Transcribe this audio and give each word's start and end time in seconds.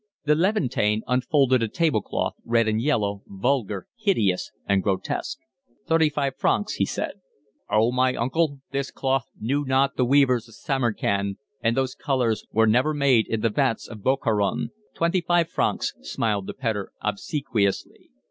The 0.25 0.33
Levantine 0.33 1.03
unfolded 1.05 1.61
a 1.61 1.67
table 1.67 2.01
cloth, 2.01 2.33
red 2.43 2.67
and 2.67 2.81
yellow, 2.81 3.21
vulgar, 3.27 3.85
hideous, 3.95 4.49
and 4.65 4.81
grotesque. 4.81 5.37
"Thirty 5.87 6.09
five 6.09 6.35
francs," 6.37 6.73
he 6.73 6.85
said. 6.87 7.21
"O, 7.69 7.91
my 7.91 8.15
uncle, 8.15 8.61
this 8.71 8.89
cloth 8.89 9.27
knew 9.39 9.63
not 9.63 9.97
the 9.97 10.03
weavers 10.03 10.47
of 10.47 10.55
Samarkand, 10.55 11.37
and 11.61 11.77
those 11.77 11.93
colours 11.93 12.47
were 12.51 12.65
never 12.65 12.95
made 12.95 13.27
in 13.27 13.41
the 13.41 13.49
vats 13.51 13.87
of 13.87 14.01
Bokhara." 14.01 14.69
"Twenty 14.95 15.21
five 15.21 15.49
francs," 15.51 15.93
smiled 16.01 16.47
the 16.47 16.55
pedlar 16.55 16.91
obsequiously. 17.01 18.09